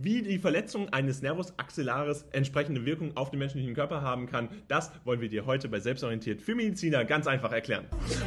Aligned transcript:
Wie 0.00 0.22
die 0.22 0.38
Verletzung 0.38 0.90
eines 0.90 1.22
Nervus 1.22 1.52
axillaris 1.56 2.24
entsprechende 2.30 2.86
Wirkung 2.86 3.16
auf 3.16 3.30
den 3.30 3.40
menschlichen 3.40 3.74
Körper 3.74 4.00
haben 4.00 4.26
kann, 4.26 4.48
das 4.68 4.92
wollen 5.04 5.20
wir 5.20 5.28
dir 5.28 5.44
heute 5.44 5.68
bei 5.68 5.80
Selbstorientiert 5.80 6.40
für 6.40 6.54
Mediziner 6.54 7.04
ganz 7.04 7.26
einfach 7.26 7.50
erklären. 7.50 7.86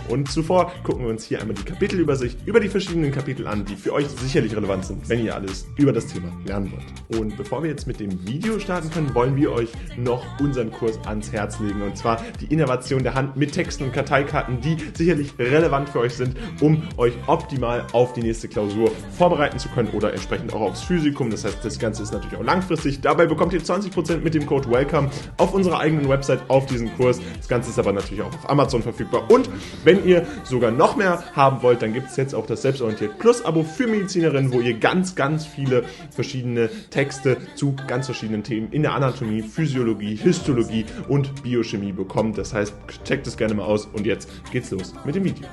Und 0.10 0.29
zuvor 0.29 0.73
gucken 0.84 1.04
wir 1.04 1.10
uns 1.10 1.23
hier 1.23 1.39
einmal 1.39 1.55
die 1.55 1.63
Kapitelübersicht 1.63 2.46
über 2.46 2.60
die 2.60 2.68
verschiedenen 2.68 3.13
Kapitel 3.13 3.47
an, 3.47 3.63
die 3.63 3.78
für 3.78 3.94
euch 3.94 4.05
sicherlich 4.10 4.54
relevant 4.54 4.84
sind, 4.84 5.07
wenn 5.07 5.23
ihr 5.23 5.34
alles 5.34 5.65
über 5.78 5.94
das 5.94 6.07
Thema 6.07 6.29
lernen 6.46 6.73
wollt. 6.73 7.21
Und 7.21 7.38
bevor 7.38 7.63
wir 7.63 7.69
jetzt 7.69 7.88
mit 7.88 8.01
dem 8.01 8.28
Video 8.28 8.60
starten 8.60 8.90
können, 8.90 9.15
wollen 9.15 9.38
wir 9.38 9.53
euch 9.53 9.69
noch 9.96 10.26
unseren 10.42 10.72
Kurs 10.72 10.99
ans 11.06 11.31
Herz 11.31 11.58
legen. 11.62 11.81
Und 11.83 11.96
zwar 11.96 12.22
die 12.42 12.47
Innovation 12.47 13.01
der 13.01 13.13
Hand 13.13 13.38
mit 13.38 13.53
Texten 13.53 13.85
und 13.85 13.94
Karteikarten, 13.94 14.60
die 14.60 14.76
sicherlich 14.94 15.40
relevant 15.40 15.88
für 15.88 15.99
euch 15.99 16.16
sind, 16.16 16.35
um 16.59 16.84
euch 16.98 17.13
optimal 17.27 17.88
auf 17.94 18.12
die 18.12 18.23
nächste 18.23 18.49
Klausur 18.49 18.91
vorbereiten 19.12 19.58
zu 19.58 19.70
können 19.70 19.88
oder 19.91 20.12
entsprechend 20.12 20.52
auch 20.53 20.59
aufs 20.59 20.81
Physikum. 20.81 21.30
Das 21.30 21.45
heißt, 21.45 21.60
das 21.62 21.80
Ganze 21.80 22.03
ist 22.03 22.12
natürlich 22.12 22.38
auch 22.38 22.43
langfristig. 22.43 23.02
Dabei 23.02 23.25
bekommt 23.25 23.54
ihr 23.54 23.62
20% 23.62 24.17
mit 24.17 24.34
dem 24.34 24.45
Code 24.45 24.70
WELCOME 24.70 25.09
auf 25.38 25.54
unserer 25.54 25.80
eigenen 25.80 26.09
Website 26.09 26.41
auf 26.48 26.66
diesen 26.66 26.95
Kurs. 26.98 27.20
Das 27.38 27.48
Ganze 27.48 27.70
ist 27.70 27.80
aber 27.80 27.94
natürlich 27.94 28.22
auch 28.22 28.34
auf 28.34 28.49
Amazon 28.49 28.81
verfügbar. 28.84 29.30
Und 29.30 29.49
wenn 29.84 30.05
ihr 30.05 30.26
sogar 30.44 30.72
noch 30.72 30.95
mehr 30.95 31.23
haben 31.34 31.62
wollt, 31.62 31.81
dann 31.81 31.94
gibt 31.94 32.09
es 32.09 32.17
jetzt 32.17 32.34
auch 32.34 32.45
das 32.45 32.62
Selbstorientiert 32.62 33.20
Plus 33.20 33.44
Abo 33.44 33.63
für 33.63 33.88
Medizinerinnen, 33.88 34.52
wo 34.52 34.59
ihr 34.59 34.77
ganz, 34.77 35.16
ganz 35.16 35.45
viele 35.45 35.84
verschiedene 36.12 36.70
Texte 36.89 37.38
zu 37.55 37.75
ganz 37.88 38.08
verschiedenen 38.08 38.44
Themen 38.44 38.72
in 38.72 38.81
der 38.81 38.94
Anatomie, 38.94 39.41
Physiologie, 39.41 40.16
Histologie 40.16 40.86
und 41.08 41.44
Biochemie 41.44 41.91
bekommt. 41.91 42.38
Das 42.38 42.53
heißt, 42.53 42.73
checkt 43.05 43.28
es 43.28 43.38
gerne 43.38 43.53
mal 43.53 43.64
aus 43.64 43.86
und 43.86 44.05
jetzt 44.05 44.30
geht's 44.52 44.72
los 44.72 44.94
mit 45.05 45.16
dem 45.16 45.23
Video. 45.23 45.48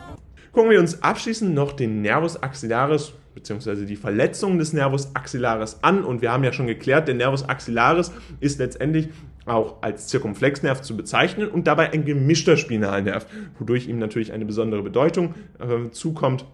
Gucken 0.53 0.71
wir 0.71 0.81
uns 0.81 1.03
abschließend 1.03 1.55
noch 1.55 1.73
den 1.73 2.03
Nervus 2.03 2.43
axillaris 2.43 3.13
bzw. 3.39 3.85
die 3.85 3.97
Verletzung 3.97 4.59
des 4.59 4.73
Nervus 4.73 5.15
axillaris 5.15 5.79
an 5.83 6.05
und 6.05 6.23
wir 6.23 6.33
haben 6.33 6.45
ja 6.45 6.53
schon 6.53 6.67
geklärt, 6.67 7.09
der 7.09 7.15
Nervus 7.15 7.49
axillaris 7.49 8.13
ist 8.41 8.59
letztendlich 8.59 9.09
auch 9.47 9.83
als 9.83 10.09
Zirkumflexnerv 10.09 10.83
zu 10.83 10.97
bezeichnen 10.97 11.49
und 11.49 11.67
dabei 11.67 11.93
ein 11.93 12.05
gemischter 12.05 12.57
Spinalnerv, 12.57 13.27
wodurch 13.59 13.89
ihm 13.89 13.99
natürlich 13.99 14.33
eine 14.33 14.45
besondere 14.45 14.83
Bedeutung 14.83 15.35
äh, 15.59 15.91
zukommt 15.91 16.45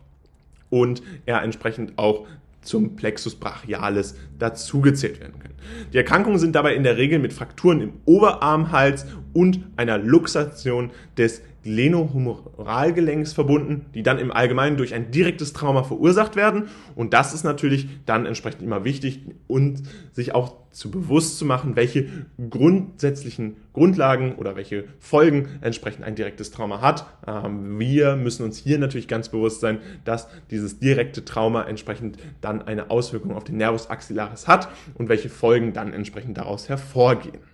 und 0.71 1.03
er 1.27 1.43
entsprechend 1.43 1.95
auch 1.97 2.27
zum 2.63 2.97
Plexus 2.97 3.35
brachialis 3.35 4.17
dazugezählt 4.39 5.21
werden 5.21 5.39
können. 5.39 5.55
Die 5.93 5.99
Erkrankungen 5.99 6.39
sind 6.39 6.55
dabei 6.55 6.75
in 6.75 6.83
der 6.83 6.97
Regel 6.97 7.19
mit 7.19 7.33
Frakturen 7.33 7.81
im 7.81 7.93
Oberarmhals 8.07 9.07
und 9.35 9.61
einer 9.77 9.99
Luxation 9.99 10.91
des 11.19 11.43
Glenohumoralgelenks 11.65 13.33
verbunden, 13.33 13.87
die 13.95 14.03
dann 14.03 14.19
im 14.19 14.31
Allgemeinen 14.31 14.77
durch 14.77 14.93
ein 14.93 15.11
direktes 15.11 15.55
Trauma 15.55 15.83
verursacht 15.83 16.37
werden. 16.37 16.69
Und 16.95 17.15
das 17.15 17.33
ist 17.33 17.43
natürlich 17.43 17.89
dann 18.05 18.27
entsprechend 18.27 18.63
immer 18.63 18.85
wichtig 18.85 19.23
und 19.47 19.83
sich 20.13 20.35
auch 20.35 20.57
zu 20.71 20.91
bewusst 20.91 21.39
zu 21.39 21.47
machen, 21.47 21.75
welche 21.75 22.09
grundsätzlichen 22.51 23.57
Grundlagen 23.73 24.35
oder 24.35 24.57
welche 24.57 24.85
Folgen 24.99 25.49
entsprechend 25.63 26.05
ein 26.05 26.17
direktes 26.17 26.51
Trauma 26.51 26.83
hat. 26.83 27.07
Ähm, 27.27 27.79
wir 27.79 28.17
müssen 28.17 28.45
uns 28.45 28.59
hier 28.59 28.79
natürlich 28.79 29.09
ganz 29.09 29.31
bewusst 29.31 29.61
sein, 29.61 29.79
dass 30.05 30.29
dieses 30.51 30.81
direkte 30.81 31.25
Trauma 31.25 31.63
entsprechend 31.63 32.19
dann 32.43 32.61
eine 32.61 32.91
Auswirkung 32.91 33.35
auf 33.35 33.45
den 33.45 33.57
Nervus 33.57 33.89
axillaris 33.89 34.49
hat 34.49 34.69
und 34.95 35.09
welche 35.09 35.31
Folgen 35.31 35.73
dann 35.73 35.95
entsprechend 35.95 36.37
daraus 36.37 36.69
hervorgehen. 36.69 37.54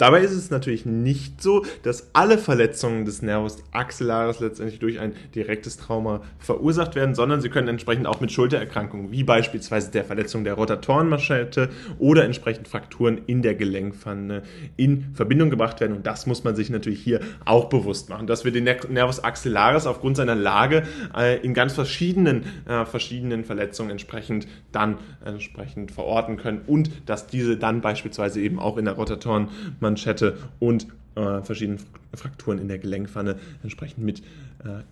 Dabei 0.00 0.22
ist 0.22 0.32
es 0.32 0.50
natürlich 0.50 0.86
nicht 0.86 1.42
so, 1.42 1.62
dass 1.82 2.08
alle 2.14 2.38
Verletzungen 2.38 3.04
des 3.04 3.20
Nervus 3.20 3.58
axillaris 3.70 4.40
letztendlich 4.40 4.78
durch 4.78 4.98
ein 4.98 5.12
direktes 5.34 5.76
Trauma 5.76 6.22
verursacht 6.38 6.94
werden, 6.94 7.14
sondern 7.14 7.42
sie 7.42 7.50
können 7.50 7.68
entsprechend 7.68 8.06
auch 8.06 8.18
mit 8.18 8.32
Schultererkrankungen, 8.32 9.12
wie 9.12 9.24
beispielsweise 9.24 9.90
der 9.90 10.06
Verletzung 10.06 10.42
der 10.44 10.54
Rotatorenmanschette 10.54 11.68
oder 11.98 12.24
entsprechend 12.24 12.66
Frakturen 12.66 13.20
in 13.26 13.42
der 13.42 13.54
Gelenkpfanne 13.54 14.42
in 14.78 15.12
Verbindung 15.12 15.50
gebracht 15.50 15.82
werden. 15.82 15.96
Und 15.96 16.06
das 16.06 16.26
muss 16.26 16.44
man 16.44 16.56
sich 16.56 16.70
natürlich 16.70 17.02
hier 17.02 17.20
auch 17.44 17.66
bewusst 17.66 18.08
machen, 18.08 18.26
dass 18.26 18.46
wir 18.46 18.52
den 18.52 18.64
Nervus 18.64 19.22
axillaris 19.22 19.86
aufgrund 19.86 20.16
seiner 20.16 20.34
Lage 20.34 20.84
äh, 21.14 21.38
in 21.44 21.52
ganz 21.52 21.74
verschiedenen, 21.74 22.44
äh, 22.66 22.86
verschiedenen 22.86 23.44
Verletzungen 23.44 23.90
entsprechend 23.90 24.48
dann 24.72 24.96
entsprechend 25.22 25.90
verorten 25.90 26.38
können 26.38 26.62
und 26.66 26.90
dass 27.04 27.26
diese 27.26 27.58
dann 27.58 27.82
beispielsweise 27.82 28.40
eben 28.40 28.58
auch 28.58 28.78
in 28.78 28.86
der 28.86 28.94
Rotatorenmanschette 28.94 29.89
Manschette 29.90 30.36
und 30.60 30.86
äh, 31.16 31.42
verschiedene 31.42 31.78
Frakturen 32.14 32.58
in 32.58 32.68
der 32.68 32.78
Gelenkpfanne 32.78 33.36
entsprechend 33.62 34.04
mit 34.04 34.22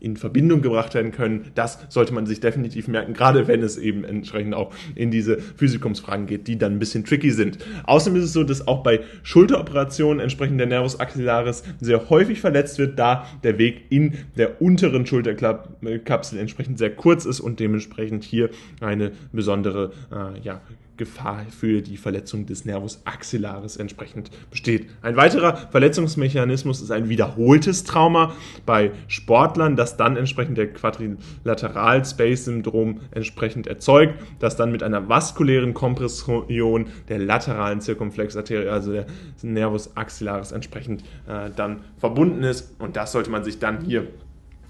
in 0.01 0.17
Verbindung 0.17 0.63
gebracht 0.63 0.95
werden 0.95 1.13
können. 1.13 1.47
Das 1.55 1.79
sollte 1.89 2.15
man 2.15 2.27
sich 2.27 2.41
definitiv 2.41 2.89
merken, 2.89 3.13
gerade 3.13 3.49
wenn 3.49 3.63
es 3.63 3.77
eben 3.77 4.05
entsprechend 4.05 4.55
auch 4.55 4.73
in 4.95 5.11
diese 5.11 5.39
Physikumsfragen 5.39 6.27
geht, 6.27 6.49
die 6.49 6.59
dann 6.59 6.73
ein 6.73 6.79
bisschen 6.79 7.05
tricky 7.05 7.31
sind. 7.31 7.59
Außerdem 7.85 8.19
ist 8.19 8.25
es 8.25 8.33
so, 8.33 8.45
dass 8.45 8.67
auch 8.67 8.83
bei 8.83 9.01
Schulteroperationen 9.23 10.21
entsprechend 10.21 10.59
der 10.59 10.67
Nervus 10.67 10.99
axillaris 11.01 11.65
sehr 11.81 12.09
häufig 12.09 12.41
verletzt 12.41 12.79
wird, 12.79 12.99
da 12.99 13.27
der 13.43 13.59
Weg 13.59 13.83
in 13.91 14.15
der 14.37 14.63
unteren 14.63 15.07
Schulterkapsel 15.07 16.39
entsprechend 16.39 16.79
sehr 16.79 16.95
kurz 16.95 17.25
ist 17.25 17.41
und 17.41 17.61
dementsprechend 17.61 18.25
hier 18.25 18.51
eine 18.81 19.13
besondere 19.33 19.93
äh, 20.11 20.41
ja, 20.41 20.61
Gefahr 20.99 21.47
für 21.49 21.81
die 21.81 21.97
Verletzung 21.97 22.45
des 22.45 22.65
Nervus 22.65 23.01
axillaris 23.05 23.77
entsprechend 23.77 24.31
besteht. 24.51 24.91
Ein 25.01 25.17
weiterer 25.17 25.57
Verletzungsmechanismus 25.71 26.83
ist 26.83 26.91
ein 26.91 27.09
wiederholtes 27.09 27.85
Trauma 27.85 28.35
bei 28.67 28.91
Sportlern, 29.07 29.58
das 29.77 29.97
dann 29.97 30.17
entsprechend 30.17 30.59
der 30.59 30.73
Quadrilateral-Space-Syndrom 30.73 33.01
entsprechend 33.11 33.67
erzeugt, 33.67 34.15
das 34.39 34.57
dann 34.57 34.73
mit 34.73 34.83
einer 34.83 35.09
vaskulären 35.09 35.73
Kompression 35.75 36.87
der 37.09 37.19
lateralen 37.19 37.81
Zirkumflexarterie, 37.81 38.69
also 38.69 38.93
der 38.93 39.07
Nervus 39.43 39.97
axillaris 39.97 40.53
entsprechend 40.53 41.03
äh, 41.27 41.51
dann 41.55 41.81
verbunden 41.99 42.43
ist. 42.43 42.81
Und 42.81 42.97
das 42.97 43.13
sollte 43.13 43.31
man 43.31 43.45
sich 43.45 43.59
dann 43.59 43.85
hier 43.85 44.09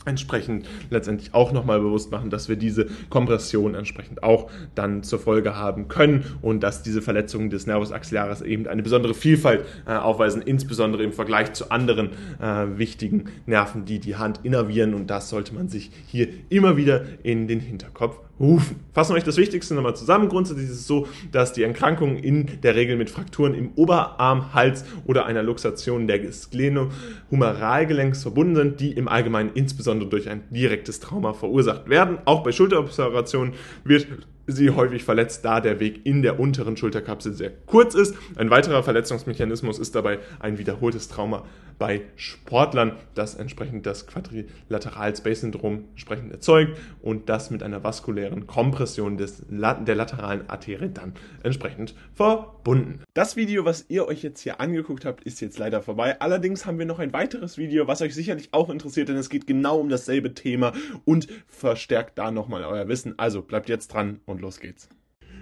entsprechend 0.09 0.67
letztendlich 0.91 1.35
auch 1.35 1.53
nochmal 1.53 1.81
bewusst 1.81 2.11
machen, 2.11 2.31
dass 2.31 2.49
wir 2.49 2.57
diese 2.57 2.87
Kompression 3.11 3.75
entsprechend 3.75 4.23
auch 4.23 4.51
dann 4.75 5.03
zur 5.03 5.19
Folge 5.19 5.57
haben 5.57 5.89
können 5.89 6.25
und 6.43 6.63
dass 6.63 6.83
diese 6.83 7.03
Verletzungen 7.03 7.51
des 7.51 7.67
Nervus 7.67 7.93
axillaris 7.93 8.41
eben 8.41 8.67
eine 8.67 8.83
besondere 8.83 9.15
Vielfalt 9.15 9.65
äh, 9.87 9.93
aufweisen, 9.93 10.43
insbesondere 10.43 11.03
im 11.03 11.13
Vergleich 11.13 11.53
zu 11.53 11.71
anderen 11.71 12.11
äh, 12.41 12.79
wichtigen 12.79 13.27
Nerven, 13.47 13.85
die 13.85 13.99
die 13.99 14.17
Hand 14.17 14.41
innervieren. 14.43 14.95
Und 14.95 15.09
das 15.09 15.29
sollte 15.29 15.55
man 15.55 15.69
sich 15.69 15.91
hier 16.07 16.29
immer 16.49 16.77
wieder 16.77 17.05
in 17.23 17.47
den 17.47 17.61
Hinterkopf 17.61 18.19
rufen. 18.41 18.76
Fassen 18.93 19.12
wir 19.12 19.19
euch 19.19 19.25
das 19.25 19.37
Wichtigste 19.37 19.75
nochmal 19.75 19.97
zusammen. 19.97 20.28
Grundsätzlich 20.28 20.66
ist 20.66 20.76
es 20.76 20.87
so, 20.87 21.06
dass 21.32 21.53
die 21.53 21.62
Erkrankungen 21.62 22.16
in 22.16 22.60
der 22.62 22.75
Regel 22.75 22.97
mit 22.97 23.10
Frakturen 23.10 23.54
im 23.54 23.71
Oberarm, 23.76 24.54
Hals 24.54 24.84
oder 25.06 25.26
einer 25.26 25.43
Luxation 25.43 26.06
des 26.06 26.50
Glenohumeralgelenks 26.50 28.22
verbunden 28.22 28.56
sind, 28.56 28.81
die 28.81 28.93
im 28.93 29.09
Allgemeinen 29.09 29.50
insbesondere 29.54 30.09
durch 30.09 30.28
ein 30.28 30.43
direktes 30.50 31.00
Trauma 31.00 31.32
verursacht 31.32 31.88
werden. 31.88 32.19
Auch 32.25 32.43
bei 32.43 32.53
Schulteroperationen 32.53 33.54
wird 33.84 34.06
sie 34.49 34.70
häufig 34.70 35.05
verletzt, 35.05 35.44
da 35.44 35.60
der 35.60 35.78
Weg 35.78 36.05
in 36.05 36.22
der 36.22 36.41
unteren 36.41 36.76
Schulterkapsel 36.76 37.34
sehr 37.34 37.53
kurz 37.66 37.94
ist. 37.94 38.16
Ein 38.37 38.50
weiterer 38.50 38.82
Verletzungsmechanismus 38.82 39.78
ist 39.78 39.94
dabei 39.94 40.19
ein 40.41 40.59
wiederholtes 40.59 41.09
Trauma 41.09 41.44
bei 41.78 42.03
Sportlern, 42.16 42.97
das 43.15 43.34
entsprechend 43.34 43.87
das 43.87 44.06
Quadrilateral-Space-Syndrom 44.06 45.84
entsprechend 45.91 46.33
erzeugt 46.33 46.78
und 47.03 47.28
das 47.28 47.50
mit 47.50 47.62
einer 47.62 47.84
vaskulären 47.84 48.47
Kompression 48.47 49.16
des, 49.16 49.44
der 49.49 49.94
lateralen 49.94 50.49
Arterie 50.49 50.91
dann 50.93 51.15
entsprechend 51.43 51.94
verbunden. 52.15 53.00
Das 53.15 53.37
Video, 53.37 53.65
was 53.65 53.87
ihr 53.88 54.06
euch 54.06 54.22
jetzt 54.22 54.41
hier 54.41 54.61
angeguckt 54.61 55.05
habt, 55.05 55.25
ist 55.25 55.41
jetzt 55.41 55.59
leider 55.59 55.83
vorbei. 55.83 56.21
Allerdings 56.21 56.67
haben 56.67 56.78
wir 56.78 56.87
noch 56.87 56.99
ein 56.99 57.12
weiteres 57.12 57.59
Video, 57.59 57.87
was 57.87 58.03
euch 58.03 58.15
sicherlich 58.15 58.49
auch 58.53 58.71
interessiert, 58.71 59.09
denn 59.09 59.17
es 59.17 59.31
geht 59.31 59.47
genau 59.47 59.78
um 59.78 59.88
dasselbe 59.88 60.34
Thema 60.34 60.72
und 61.05 61.28
verstärkt 61.47 62.19
da 62.19 62.31
nochmal 62.31 62.65
euer 62.65 62.88
Wissen. 62.88 63.19
Also 63.19 63.43
bleibt 63.43 63.69
jetzt 63.69 63.88
dran 63.88 64.21
und 64.27 64.41
los 64.41 64.61
geht's. 64.61 64.88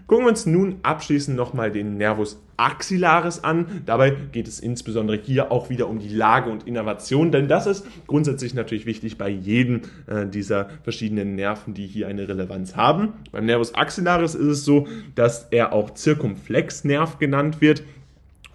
Gucken 0.06 0.24
wir 0.24 0.30
uns 0.30 0.46
nun 0.46 0.76
abschließend 0.84 1.36
nochmal 1.36 1.72
den 1.72 1.96
Nervus 1.96 2.40
axillaris 2.56 3.42
an. 3.42 3.82
Dabei 3.86 4.10
geht 4.10 4.46
es 4.46 4.60
insbesondere 4.60 5.18
hier 5.18 5.50
auch 5.50 5.68
wieder 5.68 5.88
um 5.88 5.98
die 5.98 6.08
Lage 6.08 6.48
und 6.48 6.64
Innovation, 6.64 7.32
denn 7.32 7.48
das 7.48 7.66
ist 7.66 7.84
grundsätzlich 8.06 8.54
natürlich 8.54 8.86
wichtig 8.86 9.18
bei 9.18 9.28
jedem 9.28 9.82
äh, 10.06 10.26
dieser 10.26 10.68
verschiedenen 10.84 11.34
Nerven, 11.34 11.74
die 11.74 11.88
hier 11.88 12.06
eine 12.06 12.28
Relevanz 12.28 12.76
haben. 12.76 13.14
Beim 13.32 13.46
Nervus 13.46 13.74
axillaris 13.74 14.36
ist 14.36 14.46
es 14.46 14.64
so, 14.64 14.86
dass 15.16 15.48
er 15.50 15.72
auch 15.72 15.92
Zirkumflexnerv 15.92 17.18
genannt 17.18 17.60
wird 17.60 17.82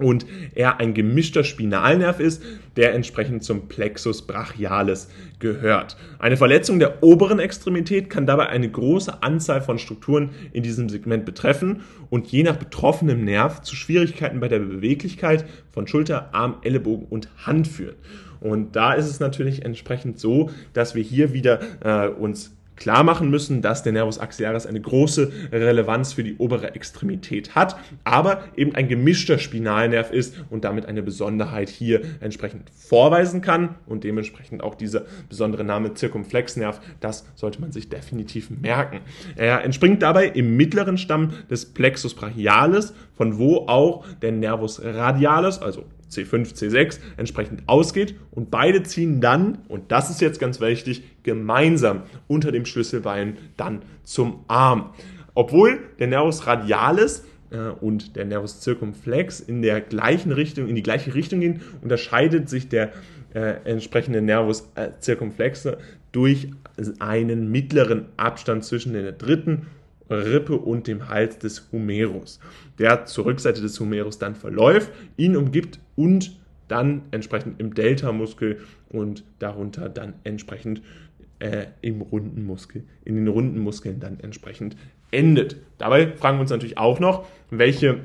und 0.03 0.25
er 0.55 0.79
ein 0.79 0.93
gemischter 0.93 1.43
Spinalnerv 1.43 2.19
ist, 2.19 2.43
der 2.75 2.93
entsprechend 2.93 3.43
zum 3.43 3.67
Plexus 3.67 4.25
brachialis 4.25 5.09
gehört. 5.39 5.97
Eine 6.19 6.37
Verletzung 6.37 6.79
der 6.79 7.03
oberen 7.03 7.39
Extremität 7.39 8.09
kann 8.09 8.25
dabei 8.25 8.47
eine 8.47 8.69
große 8.69 9.21
Anzahl 9.23 9.61
von 9.61 9.79
Strukturen 9.79 10.29
in 10.53 10.63
diesem 10.63 10.89
Segment 10.89 11.25
betreffen 11.25 11.81
und 12.09 12.27
je 12.27 12.43
nach 12.43 12.57
betroffenem 12.57 13.23
Nerv 13.25 13.61
zu 13.61 13.75
Schwierigkeiten 13.75 14.39
bei 14.39 14.47
der 14.47 14.59
Beweglichkeit 14.59 15.45
von 15.71 15.87
Schulter, 15.87 16.33
Arm, 16.33 16.57
Ellenbogen 16.63 17.07
und 17.09 17.29
Hand 17.45 17.67
führen. 17.67 17.95
Und 18.39 18.75
da 18.75 18.93
ist 18.93 19.07
es 19.07 19.19
natürlich 19.19 19.65
entsprechend 19.65 20.19
so, 20.19 20.49
dass 20.73 20.95
wir 20.95 21.03
hier 21.03 21.31
wieder 21.33 21.59
äh, 21.83 22.07
uns 22.09 22.55
klar 22.81 23.03
machen 23.03 23.29
müssen, 23.29 23.61
dass 23.61 23.83
der 23.83 23.93
Nervus 23.93 24.17
axillaris 24.17 24.65
eine 24.65 24.81
große 24.81 25.31
Relevanz 25.51 26.13
für 26.13 26.23
die 26.23 26.37
obere 26.37 26.73
Extremität 26.73 27.53
hat, 27.53 27.75
aber 28.03 28.43
eben 28.55 28.73
ein 28.73 28.87
gemischter 28.87 29.37
Spinalnerv 29.37 30.11
ist 30.11 30.35
und 30.49 30.63
damit 30.63 30.87
eine 30.87 31.03
Besonderheit 31.03 31.69
hier 31.69 32.01
entsprechend 32.21 32.71
vorweisen 32.71 33.41
kann 33.41 33.75
und 33.85 34.03
dementsprechend 34.03 34.63
auch 34.63 34.73
dieser 34.73 35.03
besondere 35.29 35.63
Name 35.63 35.93
Zirkumflexnerv, 35.93 36.81
das 36.99 37.23
sollte 37.35 37.61
man 37.61 37.71
sich 37.71 37.87
definitiv 37.87 38.49
merken. 38.49 39.01
Er 39.35 39.63
entspringt 39.63 40.01
dabei 40.01 40.25
im 40.25 40.57
mittleren 40.57 40.97
Stamm 40.97 41.33
des 41.51 41.67
Plexus 41.67 42.15
brachialis, 42.15 42.95
von 43.13 43.37
wo 43.37 43.67
auch 43.67 44.05
der 44.23 44.31
Nervus 44.31 44.81
radialis, 44.83 45.59
also 45.59 45.85
C5, 46.11 46.53
C6 46.55 46.99
entsprechend 47.17 47.63
ausgeht 47.67 48.15
und 48.31 48.51
beide 48.51 48.83
ziehen 48.83 49.21
dann, 49.21 49.59
und 49.67 49.91
das 49.91 50.09
ist 50.09 50.21
jetzt 50.21 50.39
ganz 50.39 50.59
wichtig, 50.59 51.03
gemeinsam 51.23 52.03
unter 52.27 52.51
dem 52.51 52.65
Schlüsselbein 52.65 53.37
dann 53.57 53.81
zum 54.03 54.43
Arm. 54.47 54.93
Obwohl 55.33 55.79
der 55.99 56.07
Nervus 56.07 56.47
radialis 56.47 57.25
äh, 57.51 57.57
und 57.57 58.15
der 58.15 58.25
Nervus 58.25 58.61
circumflex 58.61 59.39
in 59.39 59.61
der 59.61 59.81
gleichen 59.81 60.31
Richtung, 60.31 60.67
in 60.67 60.75
die 60.75 60.83
gleiche 60.83 61.13
Richtung 61.13 61.39
gehen, 61.39 61.61
unterscheidet 61.81 62.49
sich 62.49 62.69
der 62.69 62.91
äh, 63.33 63.55
entsprechende 63.63 64.21
Nervus 64.21 64.69
äh, 64.75 64.89
circumflex 65.01 65.67
durch 66.11 66.49
einen 66.99 67.49
mittleren 67.51 68.05
Abstand 68.17 68.65
zwischen 68.65 68.93
der 68.93 69.13
dritten 69.13 69.67
Rippe 70.09 70.57
und 70.57 70.87
dem 70.87 71.07
Hals 71.07 71.37
des 71.37 71.69
Humerus, 71.71 72.39
der 72.79 73.05
zur 73.05 73.25
Rückseite 73.25 73.61
des 73.61 73.79
Humerus 73.79 74.19
dann 74.19 74.35
verläuft, 74.35 74.91
ihn 75.15 75.37
umgibt 75.37 75.79
und 75.95 76.37
dann 76.67 77.03
entsprechend 77.11 77.59
im 77.59 77.73
Delta-Muskel 77.73 78.59
und 78.89 79.23
darunter 79.39 79.89
dann 79.89 80.13
entsprechend 80.23 80.81
äh, 81.41 81.67
im 81.81 82.01
runden 82.01 82.45
Muskel, 82.45 82.83
in 83.03 83.15
den 83.15 83.27
runden 83.27 83.59
Muskeln 83.59 83.99
dann 83.99 84.19
entsprechend 84.19 84.75
endet. 85.11 85.57
Dabei 85.77 86.07
fragen 86.07 86.37
wir 86.37 86.41
uns 86.41 86.51
natürlich 86.51 86.77
auch 86.77 86.99
noch, 86.99 87.27
welche 87.49 87.99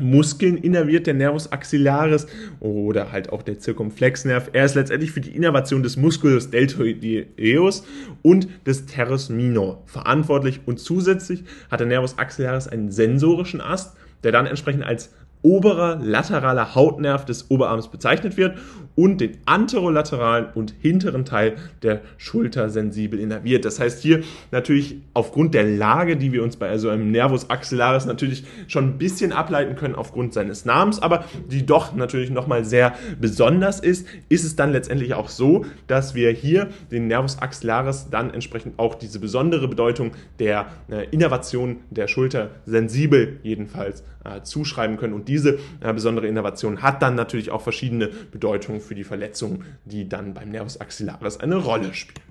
Muskeln 0.00 0.56
innerviert 0.56 1.08
der 1.08 1.14
Nervus 1.14 1.50
axillaris 1.50 2.28
oder 2.60 3.10
halt 3.10 3.32
auch 3.32 3.42
der 3.42 3.58
Zirkumflexnerv. 3.58 4.50
Er 4.52 4.64
ist 4.64 4.76
letztendlich 4.76 5.10
für 5.10 5.20
die 5.20 5.34
Innervation 5.34 5.82
des 5.82 5.96
Musculus 5.96 6.50
deltoideus 6.50 7.84
und 8.22 8.48
des 8.64 8.86
Teres 8.86 9.28
minor 9.28 9.82
verantwortlich 9.86 10.60
und 10.66 10.78
zusätzlich 10.78 11.42
hat 11.70 11.80
der 11.80 11.88
Nervus 11.88 12.16
axillaris 12.16 12.68
einen 12.68 12.92
sensorischen 12.92 13.60
Ast, 13.60 13.96
der 14.22 14.30
dann 14.30 14.46
entsprechend 14.46 14.84
als 14.84 15.12
oberer 15.42 15.98
lateraler 16.02 16.74
Hautnerv 16.74 17.24
des 17.24 17.50
Oberarms 17.50 17.88
bezeichnet 17.88 18.36
wird 18.36 18.58
und 18.98 19.20
den 19.20 19.38
anterolateralen 19.44 20.46
und 20.56 20.74
hinteren 20.80 21.24
Teil 21.24 21.54
der 21.82 22.00
Schulter 22.16 22.68
sensibel 22.68 23.20
innerviert. 23.20 23.64
Das 23.64 23.78
heißt 23.78 24.02
hier 24.02 24.24
natürlich 24.50 24.96
aufgrund 25.14 25.54
der 25.54 25.62
Lage, 25.62 26.16
die 26.16 26.32
wir 26.32 26.42
uns 26.42 26.56
bei 26.56 26.76
so 26.78 26.88
einem 26.88 27.12
Nervus 27.12 27.48
axillaris 27.48 28.06
natürlich 28.06 28.42
schon 28.66 28.88
ein 28.88 28.98
bisschen 28.98 29.32
ableiten 29.32 29.76
können 29.76 29.94
aufgrund 29.94 30.34
seines 30.34 30.64
Namens, 30.64 31.00
aber 31.00 31.24
die 31.48 31.64
doch 31.64 31.94
natürlich 31.94 32.30
nochmal 32.30 32.64
sehr 32.64 32.94
besonders 33.20 33.78
ist, 33.78 34.04
ist 34.28 34.44
es 34.44 34.56
dann 34.56 34.72
letztendlich 34.72 35.14
auch 35.14 35.28
so, 35.28 35.64
dass 35.86 36.16
wir 36.16 36.32
hier 36.32 36.68
den 36.90 37.06
Nervus 37.06 37.38
axillaris 37.38 38.08
dann 38.10 38.34
entsprechend 38.34 38.80
auch 38.80 38.96
diese 38.96 39.20
besondere 39.20 39.68
Bedeutung 39.68 40.10
der 40.40 40.66
äh, 40.90 41.06
Innervation 41.12 41.76
der 41.90 42.08
Schulter 42.08 42.50
sensibel 42.66 43.38
jedenfalls 43.44 44.02
äh, 44.24 44.42
zuschreiben 44.42 44.96
können 44.96 45.14
und 45.14 45.27
diese 45.28 45.58
äh, 45.80 45.92
besondere 45.92 46.26
Innovation 46.26 46.82
hat 46.82 47.02
dann 47.02 47.14
natürlich 47.14 47.50
auch 47.50 47.62
verschiedene 47.62 48.08
Bedeutungen 48.32 48.80
für 48.80 48.94
die 48.94 49.04
Verletzungen, 49.04 49.64
die 49.84 50.08
dann 50.08 50.34
beim 50.34 50.50
Nervus 50.50 50.80
axillaris 50.80 51.38
eine 51.38 51.56
Rolle 51.56 51.94
spielen. 51.94 52.28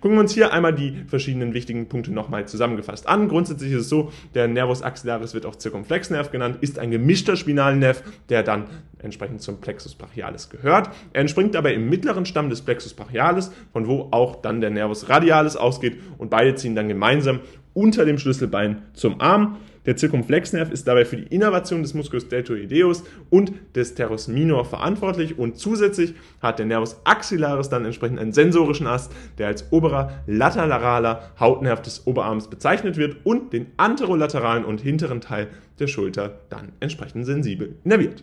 Gucken 0.00 0.16
wir 0.16 0.20
uns 0.22 0.32
hier 0.32 0.52
einmal 0.52 0.74
die 0.74 1.04
verschiedenen 1.06 1.52
wichtigen 1.52 1.88
Punkte 1.88 2.10
nochmal 2.12 2.48
zusammengefasst 2.48 3.06
an. 3.06 3.28
Grundsätzlich 3.28 3.72
ist 3.72 3.82
es 3.82 3.88
so, 3.90 4.10
der 4.34 4.48
Nervus 4.48 4.82
axillaris 4.82 5.34
wird 5.34 5.44
auch 5.44 5.56
Zirkumflexnerv 5.56 6.30
genannt, 6.30 6.58
ist 6.62 6.78
ein 6.78 6.90
gemischter 6.90 7.36
Spinalnerv, 7.36 8.02
der 8.30 8.42
dann 8.42 8.64
entsprechend 8.98 9.42
zum 9.42 9.60
Plexus 9.60 9.94
brachialis 9.94 10.48
gehört. 10.48 10.90
Er 11.12 11.20
entspringt 11.20 11.54
dabei 11.54 11.74
im 11.74 11.90
mittleren 11.90 12.24
Stamm 12.24 12.48
des 12.48 12.62
Plexus 12.62 12.94
brachialis, 12.94 13.52
von 13.72 13.86
wo 13.86 14.08
auch 14.10 14.36
dann 14.36 14.62
der 14.62 14.70
Nervus 14.70 15.10
radialis 15.10 15.56
ausgeht 15.56 15.98
und 16.16 16.30
beide 16.30 16.54
ziehen 16.54 16.74
dann 16.74 16.88
gemeinsam 16.88 17.40
unter 17.74 18.04
dem 18.06 18.18
Schlüsselbein 18.18 18.82
zum 18.94 19.20
Arm. 19.20 19.58
Der 19.86 19.96
Zirkumflexnerv 19.96 20.70
ist 20.70 20.86
dabei 20.86 21.06
für 21.06 21.16
die 21.16 21.34
Innervation 21.34 21.82
des 21.82 21.94
Musculus 21.94 22.28
deltoideus 22.28 23.02
und 23.30 23.52
des 23.74 23.94
Teres 23.94 24.28
minor 24.28 24.66
verantwortlich 24.66 25.38
und 25.38 25.56
zusätzlich 25.56 26.14
hat 26.42 26.58
der 26.58 26.66
Nervus 26.66 27.00
axillaris 27.04 27.70
dann 27.70 27.86
entsprechend 27.86 28.18
einen 28.18 28.32
sensorischen 28.32 28.86
Ast, 28.86 29.10
der 29.38 29.46
als 29.46 29.72
oberer 29.72 30.22
lateraler 30.26 31.30
Hautnerv 31.40 31.80
des 31.80 32.06
Oberarms 32.06 32.48
bezeichnet 32.48 32.98
wird 32.98 33.16
und 33.24 33.54
den 33.54 33.68
anterolateralen 33.78 34.66
und 34.66 34.82
hinteren 34.82 35.22
Teil 35.22 35.48
der 35.78 35.86
Schulter 35.86 36.40
dann 36.50 36.72
entsprechend 36.80 37.24
sensibel 37.24 37.76
innerviert. 37.82 38.22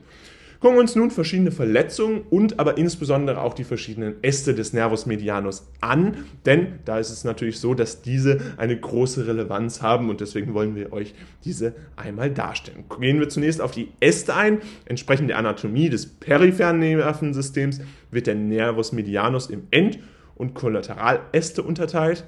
Gucken 0.60 0.78
wir 0.78 0.82
uns 0.82 0.96
nun 0.96 1.12
verschiedene 1.12 1.52
Verletzungen 1.52 2.22
und 2.30 2.60
aber 2.60 2.78
insbesondere 2.78 3.42
auch 3.42 3.54
die 3.54 3.64
verschiedenen 3.64 4.16
Äste 4.24 4.56
des 4.56 4.74
Nervus 4.74 5.06
medianus 5.06 5.68
an, 5.82 6.26
denn 6.46 6.80
da 6.86 6.98
ist 6.98 7.12
es 7.12 7.24
natürlich 7.24 7.60
so, 7.60 7.76
dass 7.76 8.02
diese 8.02 8.40
eine 8.58 8.76
große 8.76 9.28
Relevanz 9.28 9.84
haben 9.84 10.10
und 10.10 10.20
deswegen 10.20 10.56
wollen 10.56 10.76
wir 10.76 10.94
euch 10.94 11.14
diese 11.46 11.76
einmal 11.96 12.32
darstellen. 12.32 12.86
Gehen 13.00 13.20
wir 13.20 13.30
zunächst 13.30 13.62
auf 13.62 13.72
die 13.72 13.90
Äste 14.00 14.34
ein. 14.34 14.60
Entsprechend 14.86 15.30
der 15.30 15.38
Anatomie 15.38 15.90
des 15.90 16.08
peripheren 16.08 16.80
Nervensystems 16.80 17.82
wird 18.10 18.26
der 18.26 18.36
Nervus 18.36 18.92
medianus 18.92 19.48
im 19.52 19.68
End- 19.70 20.00
und 20.34 20.56
Kollateraläste 20.56 21.62
unterteilt 21.62 22.26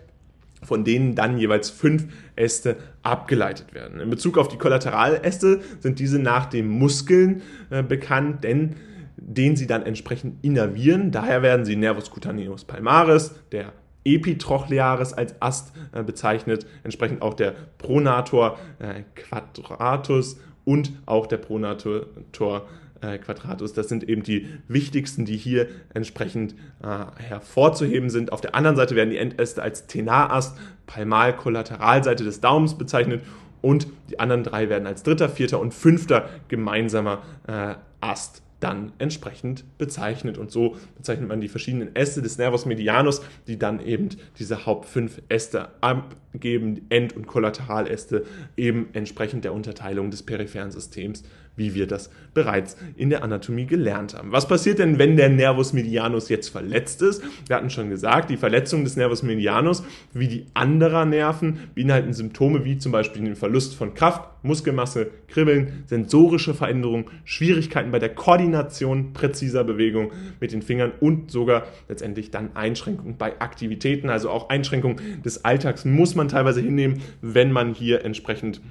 von 0.62 0.84
denen 0.84 1.16
dann 1.16 1.38
jeweils 1.38 1.70
fünf 1.70 2.08
Äste 2.36 2.78
abgeleitet 3.02 3.74
werden. 3.74 4.00
In 4.00 4.10
Bezug 4.10 4.38
auf 4.38 4.48
die 4.48 4.58
Kollateraläste 4.58 5.62
sind 5.80 6.00
diese 6.00 6.20
nach 6.20 6.46
den 6.46 6.68
Muskeln 6.68 7.42
äh, 7.70 7.84
bekannt, 7.84 8.44
denn 8.44 8.76
den 9.18 9.56
sie 9.56 9.68
dann 9.68 9.84
entsprechend 9.84 10.44
innervieren. 10.44 11.12
Daher 11.12 11.42
werden 11.42 11.66
sie 11.66 11.76
Nervus 11.76 12.10
cutaneus 12.10 12.66
palmaris, 12.66 13.36
der 13.52 13.74
Epitrochlearis 14.06 15.14
als 15.14 15.42
Ast 15.42 15.74
äh, 15.92 16.04
bezeichnet, 16.04 16.66
entsprechend 16.84 17.22
auch 17.22 17.34
der 17.34 17.54
Pronator 17.78 18.58
äh, 18.80 19.04
quadratus 19.16 20.40
und 20.66 20.94
auch 21.06 21.28
der 21.28 21.38
Pronator 21.38 22.66
äh, 23.02 23.18
Quadratus. 23.18 23.74
Das 23.74 23.90
sind 23.90 24.08
eben 24.08 24.24
die 24.24 24.48
wichtigsten, 24.68 25.26
die 25.26 25.38
hier 25.38 25.68
entsprechend 25.94 26.56
äh, 26.84 27.06
hervorzuheben 27.22 28.10
sind. 28.10 28.32
Auf 28.32 28.42
der 28.42 28.56
anderen 28.56 28.76
Seite 28.76 28.96
werden 28.96 29.10
die 29.10 29.18
Endäste 29.18 29.62
als 29.62 29.88
Tenarast, 29.88 30.58
Palmal-Kollateralseite 30.88 32.24
des 32.24 32.42
Daumens 32.42 32.78
bezeichnet 32.78 33.22
und 33.62 33.88
die 34.10 34.20
anderen 34.20 34.44
drei 34.44 34.70
werden 34.70 34.88
als 34.88 35.04
dritter, 35.04 35.30
vierter 35.30 35.60
und 35.60 35.74
fünfter 35.74 36.30
gemeinsamer 36.48 37.22
äh, 37.48 37.76
Ast 38.02 38.42
dann 38.60 38.92
entsprechend 38.98 39.64
bezeichnet. 39.78 40.38
Und 40.38 40.52
so 40.52 40.76
bezeichnet 40.98 41.30
man 41.30 41.42
die 41.42 41.48
verschiedenen 41.48 41.96
Äste 41.96 42.22
des 42.22 42.38
Nervus 42.38 42.66
medianus, 42.66 43.22
die 43.48 43.58
dann 43.58 43.80
eben 43.80 44.10
diese 44.38 44.66
Haupt 44.66 44.86
fünf 44.86 45.22
Äste 45.30 45.70
abgeben, 45.82 46.86
End- 46.90 47.16
und 47.16 47.28
Kollateraläste, 47.28 48.26
eben 48.58 48.90
entsprechend 48.94 49.46
der 49.46 49.54
Unterteilung 49.54 50.12
des 50.12 50.24
peripheren 50.24 50.72
Systems 50.72 51.24
wie 51.60 51.76
wir 51.76 51.86
das 51.86 52.10
bereits 52.34 52.76
in 52.96 53.12
der 53.12 53.24
Anatomie 53.24 53.66
gelernt 53.66 54.16
haben. 54.16 54.32
Was 54.32 54.48
passiert 54.48 54.80
denn, 54.80 54.98
wenn 54.98 55.18
der 55.18 55.30
Nervus 55.30 55.74
medianus 55.74 56.30
jetzt 56.30 56.50
verletzt 56.50 57.04
ist? 57.04 57.22
Wir 57.48 57.56
hatten 57.56 57.70
schon 57.70 57.90
gesagt, 57.90 58.30
die 58.32 58.38
Verletzung 58.38 58.84
des 58.84 58.96
Nervus 58.96 59.22
medianus 59.22 59.84
wie 60.14 60.28
die 60.28 60.46
anderer 60.54 61.06
Nerven 61.06 61.60
beinhalten 61.76 62.14
Symptome 62.14 62.66
wie 62.66 62.78
zum 62.78 62.92
Beispiel 62.92 63.24
den 63.24 63.36
Verlust 63.36 63.76
von 63.76 63.94
Kraft, 63.94 64.24
Muskelmasse, 64.42 65.12
Kribbeln, 65.28 65.84
sensorische 65.88 66.54
Veränderungen, 66.54 67.06
Schwierigkeiten 67.26 67.92
bei 67.92 68.00
der 68.00 68.16
Koordination 68.16 69.14
präziser 69.14 69.64
Bewegung 69.64 70.12
mit 70.40 70.54
den 70.54 70.62
Fingern 70.62 70.94
und 71.00 71.30
sogar 71.30 71.68
letztendlich 71.90 72.32
dann 72.32 72.56
Einschränkungen 72.56 73.18
bei 73.18 73.40
Aktivitäten, 73.42 74.10
also 74.10 74.30
auch 74.30 74.50
Einschränkungen 74.50 75.22
des 75.24 75.44
Alltags 75.44 75.84
muss 75.84 76.16
man 76.16 76.30
teilweise 76.30 76.62
hinnehmen, 76.62 77.02
wenn 77.22 77.52
man 77.52 77.74
hier 77.74 78.06
entsprechend 78.06 78.62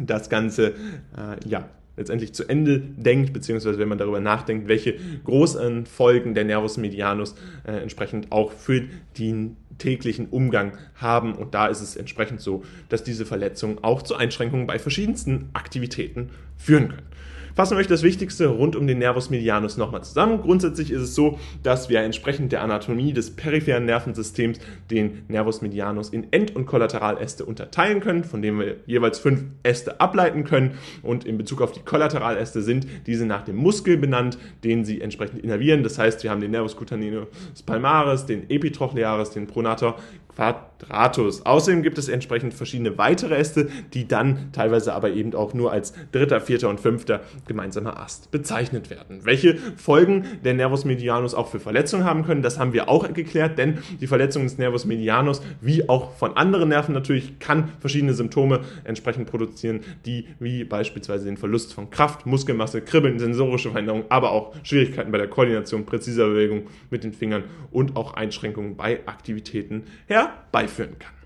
das 0.00 0.28
Ganze 0.28 0.68
äh, 1.16 1.36
ja, 1.46 1.68
letztendlich 1.96 2.32
zu 2.34 2.48
Ende 2.48 2.80
denkt, 2.80 3.32
beziehungsweise 3.32 3.78
wenn 3.78 3.88
man 3.88 3.98
darüber 3.98 4.20
nachdenkt, 4.20 4.68
welche 4.68 4.96
großen 5.24 5.86
Folgen 5.86 6.34
der 6.34 6.44
Nervus 6.44 6.76
medianus 6.76 7.34
äh, 7.64 7.72
entsprechend 7.72 8.32
auch 8.32 8.52
für 8.52 8.82
den 9.18 9.56
täglichen 9.78 10.28
Umgang 10.28 10.72
haben. 10.96 11.34
Und 11.34 11.54
da 11.54 11.66
ist 11.66 11.80
es 11.80 11.96
entsprechend 11.96 12.40
so, 12.40 12.62
dass 12.88 13.04
diese 13.04 13.26
Verletzungen 13.26 13.82
auch 13.82 14.02
zu 14.02 14.14
Einschränkungen 14.14 14.66
bei 14.66 14.78
verschiedensten 14.78 15.50
Aktivitäten 15.52 16.30
führen 16.56 16.88
können. 16.88 17.13
Fassen 17.54 17.76
wir 17.76 17.80
euch 17.80 17.86
das 17.86 18.02
Wichtigste 18.02 18.48
rund 18.48 18.74
um 18.74 18.88
den 18.88 18.98
Nervus 18.98 19.30
medianus 19.30 19.76
nochmal 19.76 20.02
zusammen. 20.02 20.40
Grundsätzlich 20.42 20.90
ist 20.90 21.02
es 21.02 21.14
so, 21.14 21.38
dass 21.62 21.88
wir 21.88 22.00
entsprechend 22.00 22.50
der 22.50 22.62
Anatomie 22.62 23.12
des 23.12 23.30
peripheren 23.30 23.84
Nervensystems 23.84 24.58
den 24.90 25.22
Nervus 25.28 25.62
medianus 25.62 26.08
in 26.08 26.32
End- 26.32 26.56
und 26.56 26.66
Kollateraläste 26.66 27.44
unterteilen 27.44 28.00
können, 28.00 28.24
von 28.24 28.42
denen 28.42 28.58
wir 28.58 28.76
jeweils 28.86 29.20
fünf 29.20 29.44
Äste 29.62 30.00
ableiten 30.00 30.42
können. 30.42 30.78
Und 31.02 31.26
in 31.26 31.38
Bezug 31.38 31.62
auf 31.62 31.70
die 31.70 31.80
Kollateraläste 31.80 32.60
sind 32.60 32.88
diese 33.06 33.24
nach 33.24 33.44
dem 33.44 33.54
Muskel 33.54 33.98
benannt, 33.98 34.36
den 34.64 34.84
sie 34.84 35.00
entsprechend 35.00 35.44
innervieren. 35.44 35.84
Das 35.84 35.96
heißt, 35.96 36.24
wir 36.24 36.32
haben 36.32 36.40
den 36.40 36.50
Nervus 36.50 36.76
cutaneus 36.76 37.28
palmaris, 37.64 38.26
den 38.26 38.50
Epitrochlearis, 38.50 39.30
den 39.30 39.46
Pronator 39.46 39.96
quadratus. 40.34 41.46
Außerdem 41.46 41.82
gibt 41.82 41.98
es 41.98 42.08
entsprechend 42.08 42.54
verschiedene 42.54 42.98
weitere 42.98 43.36
Äste, 43.36 43.68
die 43.92 44.08
dann 44.08 44.50
teilweise 44.52 44.92
aber 44.92 45.10
eben 45.10 45.34
auch 45.34 45.54
nur 45.54 45.72
als 45.72 45.94
dritter, 46.12 46.40
vierter 46.40 46.68
und 46.68 46.80
fünfter 46.80 47.20
gemeinsamer 47.46 47.98
Ast 48.00 48.30
bezeichnet 48.30 48.90
werden. 48.90 49.20
Welche 49.24 49.56
Folgen 49.76 50.24
der 50.44 50.54
Nervus 50.54 50.84
medianus 50.84 51.34
auch 51.34 51.48
für 51.48 51.60
Verletzungen 51.60 52.04
haben 52.04 52.24
können, 52.24 52.42
das 52.42 52.58
haben 52.58 52.72
wir 52.72 52.88
auch 52.88 53.12
geklärt, 53.12 53.58
denn 53.58 53.78
die 54.00 54.06
Verletzung 54.06 54.44
des 54.44 54.58
Nervus 54.58 54.84
medianus, 54.84 55.42
wie 55.60 55.88
auch 55.88 56.14
von 56.16 56.36
anderen 56.36 56.68
Nerven 56.68 56.94
natürlich, 56.94 57.38
kann 57.38 57.70
verschiedene 57.80 58.14
Symptome 58.14 58.60
entsprechend 58.84 59.28
produzieren, 59.30 59.80
die 60.06 60.28
wie 60.38 60.64
beispielsweise 60.64 61.26
den 61.26 61.36
Verlust 61.36 61.74
von 61.74 61.90
Kraft, 61.90 62.26
Muskelmasse, 62.26 62.80
Kribbeln, 62.80 63.18
sensorische 63.18 63.70
Veränderungen, 63.70 64.04
aber 64.08 64.32
auch 64.32 64.54
Schwierigkeiten 64.62 65.12
bei 65.12 65.18
der 65.18 65.28
Koordination, 65.28 65.86
präziser 65.86 66.28
Bewegung 66.28 66.64
mit 66.90 67.04
den 67.04 67.12
Fingern 67.12 67.44
und 67.70 67.96
auch 67.96 68.14
Einschränkungen 68.14 68.76
bei 68.76 69.00
Aktivitäten 69.06 69.84
herbeiführen 70.06 70.98
kann. 70.98 71.23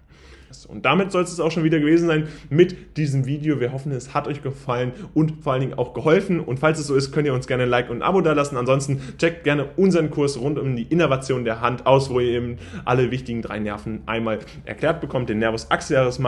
Und 0.68 0.84
damit 0.84 1.12
soll 1.12 1.22
es 1.22 1.38
auch 1.40 1.50
schon 1.50 1.64
wieder 1.64 1.78
gewesen 1.78 2.06
sein 2.06 2.28
mit 2.48 2.96
diesem 2.96 3.26
Video. 3.26 3.60
Wir 3.60 3.72
hoffen, 3.72 3.92
es 3.92 4.14
hat 4.14 4.26
euch 4.26 4.42
gefallen 4.42 4.92
und 5.14 5.42
vor 5.42 5.52
allen 5.52 5.60
Dingen 5.60 5.74
auch 5.74 5.94
geholfen. 5.94 6.40
Und 6.40 6.58
falls 6.58 6.78
es 6.78 6.86
so 6.86 6.94
ist, 6.94 7.12
könnt 7.12 7.26
ihr 7.26 7.34
uns 7.34 7.46
gerne 7.46 7.64
ein 7.64 7.68
Like 7.68 7.90
und 7.90 7.98
ein 7.98 8.02
Abo 8.02 8.20
da 8.20 8.32
lassen. 8.32 8.56
Ansonsten 8.56 9.00
checkt 9.18 9.44
gerne 9.44 9.66
unseren 9.76 10.10
Kurs 10.10 10.40
rund 10.40 10.58
um 10.58 10.74
die 10.76 10.84
Innovation 10.84 11.44
der 11.44 11.60
Hand 11.60 11.86
aus, 11.86 12.10
wo 12.10 12.20
ihr 12.20 12.30
eben 12.30 12.56
alle 12.84 13.10
wichtigen 13.10 13.42
drei 13.42 13.58
Nerven 13.58 14.02
einmal 14.06 14.38
erklärt 14.64 15.00
bekommt. 15.00 15.28
Den 15.28 15.38
Nervus 15.38 15.70
axillaris 15.70 16.18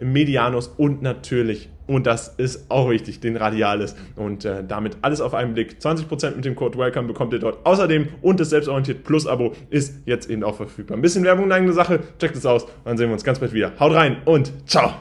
medianus 0.00 0.68
und 0.68 1.02
natürlich 1.02 1.68
und 1.86 2.06
das 2.06 2.28
ist 2.36 2.70
auch 2.70 2.90
wichtig, 2.90 3.20
den 3.20 3.36
Radialis. 3.36 3.94
Und 4.16 4.44
äh, 4.44 4.64
damit 4.66 4.96
alles 5.02 5.20
auf 5.20 5.34
einen 5.34 5.54
Blick. 5.54 5.76
20% 5.80 6.36
mit 6.36 6.44
dem 6.44 6.54
Code 6.54 6.78
WELCOME 6.78 7.08
bekommt 7.08 7.32
ihr 7.32 7.38
dort 7.38 7.64
außerdem. 7.66 8.08
Und 8.22 8.40
das 8.40 8.50
Selbstorientiert 8.50 9.04
Plus 9.04 9.26
Abo 9.26 9.54
ist 9.70 10.00
jetzt 10.06 10.30
eben 10.30 10.44
auch 10.44 10.56
verfügbar. 10.56 10.96
Ein 10.96 11.02
bisschen 11.02 11.24
Werbung 11.24 11.46
in 11.46 11.52
eigene 11.52 11.72
Sache. 11.72 12.00
Checkt 12.18 12.36
es 12.36 12.46
aus. 12.46 12.66
Dann 12.84 12.96
sehen 12.96 13.08
wir 13.08 13.14
uns 13.14 13.24
ganz 13.24 13.38
bald 13.38 13.52
wieder. 13.52 13.72
Haut 13.78 13.92
rein 13.92 14.18
und 14.24 14.52
ciao. 14.66 14.92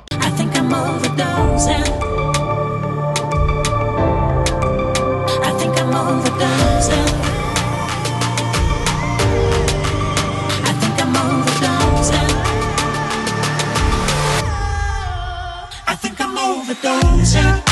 don't 16.84 17.34
you? 17.34 17.63